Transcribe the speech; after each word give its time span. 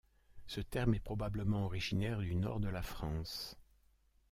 Ce 0.47 0.61
terme 0.61 0.95
est 0.95 0.99
probablement 0.99 1.65
originaire 1.65 2.17
du 2.21 2.33
nord 2.33 2.59
de 2.59 2.69
la 2.69 2.81
France. 2.81 3.55